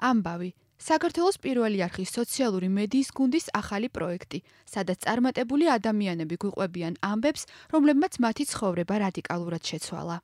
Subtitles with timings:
[0.00, 0.50] ამბავი
[0.80, 8.44] საქართველოს პირველი არხის სოციალური მედიის გუნდის ახალი პროექტი, სადაც წარმატებული ადამიანები გვიყვებიან ამბებს, რომლებმაც მათი
[8.52, 10.16] ცხოვრება რადიკალურად შეცვალა.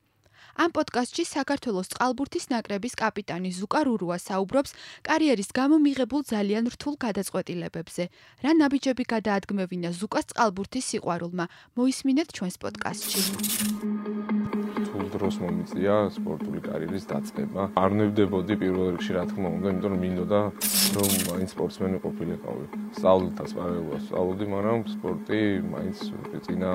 [0.57, 4.73] ამ პოდკასტში საქართველოს წყალბურთის ნაკრების კაპიტანი ზუკა რურუა საუბრობს
[5.05, 8.03] კარიერის გამო მიღებულ ძალიან რთულ გადაწყვეტილებებზე.
[8.41, 11.45] რა ნაბიჯები გადაადგმევინა ზუკას წყალბურთის სიყვარულმა?
[11.77, 14.46] მოისმინეთ ჩვენს პოდკასტში.
[15.17, 17.61] დროს მომიწია სპორტული კარიერის დაწყება.
[17.83, 20.39] არ ნებდებოდი პირველ რიგში რა თქმა უნდა, იმიტომ რომ მინდოდა
[20.95, 22.65] რომ მაინც სპორტსმენი ყოფილიყავი.
[22.97, 25.41] სწავლულთას პარალელურად სწავლობდი, მაგრამ სპორტი
[25.73, 25.97] მაინც
[26.45, 26.71] წინა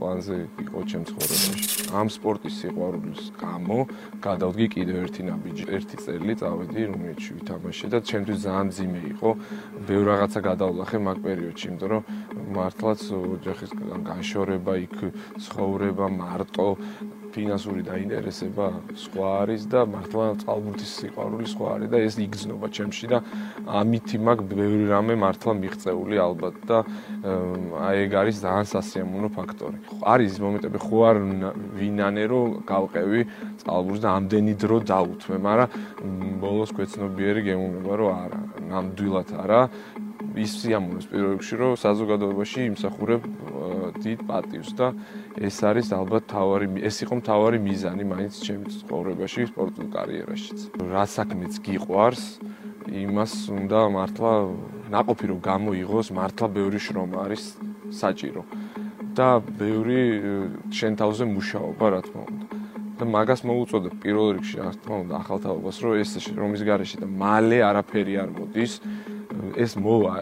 [0.00, 1.52] პლანზე იყო ჩემს ცხოვრებაში.
[2.00, 3.78] ამ სპორტის სიყვარულის გამო
[4.24, 5.64] გადავდგი კიდევ ერთი ნაბიჯი.
[5.76, 9.30] ერთი წელი წავედი რუმინეთში ვითამაშე და ჩემთვის ძალიან ძიმე იყო.
[9.88, 12.02] ბევრ რაღაცა გადავლახე მაგ პერიოდში, იმიტომ რომ
[12.56, 13.00] მართლაც
[13.36, 13.70] ოჯახის
[14.08, 14.96] განშორება იქ
[15.44, 16.68] ცხოვრება მარტო
[17.34, 18.66] ფინანსური დაინტერესება
[19.04, 23.18] სხვა არის და მართლა წყალბურთის სიყვარული სხვა არის და ეს იგზნობა ჩემში და
[23.80, 26.78] ამით მაგ ბევრი რამე მართლა მიღწეული ალბათ და
[27.86, 29.78] აი ეგ არის ძალიან სასიამოვნო ფაქტორი.
[30.02, 31.16] არის მომენტები ხო არ
[31.78, 33.20] ვინანე რომ გავყევი
[33.60, 35.68] წყალბურთს და ამდენი დრო დაუთმე, მაგრამ
[36.42, 39.62] ბოლოს ქვეცნობიერი გემუნება რომ არა, ნამდვილად არა.
[40.38, 43.22] ის სიამოვნოს პირველ რიგში რომ საზოგადოებაში იმსახურებ
[43.98, 44.88] დიდ პატივს და
[45.40, 50.58] ეს არის ალბათ თავარი ეს იყო მთავარი მიზანი მაინც ჩემი ცხოვრებაში, სპორტულ კარიერაშიც.
[50.78, 52.24] რა საქმეც გიყვარს,
[52.90, 54.32] იმას უნდა მართლა
[54.90, 57.42] ناყოფი რომ გამოიღოს, მართლა ბევრი შრომა არის
[57.90, 58.42] საჭირო
[59.14, 60.00] და ბევრი
[60.70, 62.46] შენ თავზე მუშაობა, რა თქმა უნდა.
[63.00, 67.58] და მაგას მოუწოდებ პირველ რიგში, რა თქმა უნდა, ახალთავობას, რომ ეს რომის გარეშე და მალე
[67.64, 68.72] არაფერი არ მოდის.
[69.56, 70.14] ეს მოვა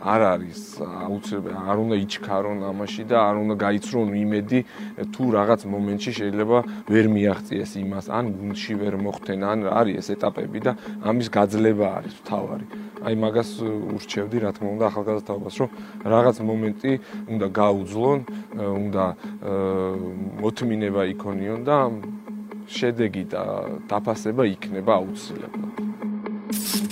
[0.00, 4.58] არ არის აუცილებელი არ უნდა იჩქარონ ამაში და არ უნდა გაიცრონ იმედი
[5.14, 6.58] თუ რაღაც მომენტში შეიძლება
[6.92, 12.14] ვერ მიაღწიეს იმას ან გუნდში ვერ მოხდენ ან არის ეს ეტაპები და ამის გაძლება არის
[12.28, 12.66] თავარი.
[13.06, 13.50] აი მაგას
[13.96, 15.70] ურჩევდი რა თქმა უნდა ახალგაზრდობას რომ
[16.12, 16.92] რაღაც მომენტი
[17.32, 18.18] უნდა გაუძლონ
[18.56, 19.04] უნდა
[20.42, 21.78] მოთმინება იქონიონ და
[22.66, 23.42] შედეგი და
[23.90, 26.85] დაფასება იქნება აუცილებლად